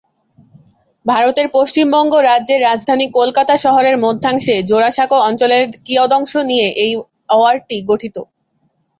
ভারতের 1.05 1.47
পশ্চিমবঙ্গ 1.53 2.13
রাজ্যের 2.23 2.59
রাজধানী 2.61 3.05
কলকাতা 3.17 3.55
শহরের 3.57 3.95
মধ্যাংশে 3.97 4.55
জোড়াসাঁকো 4.69 5.17
অঞ্চলের 5.27 5.63
কিয়দংশ 5.85 6.31
নিয়ে 6.49 6.67
এই 6.83 6.91
ওয়ার্ডটি 7.31 7.77
গঠিত। 7.89 8.15